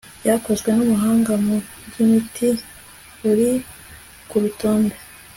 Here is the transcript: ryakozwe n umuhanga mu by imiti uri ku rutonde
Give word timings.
ryakozwe 0.21 0.69
n 0.73 0.79
umuhanga 0.85 1.31
mu 1.45 1.55
by 1.87 1.95
imiti 2.03 2.49
uri 3.29 3.51
ku 4.29 4.35
rutonde 4.43 4.95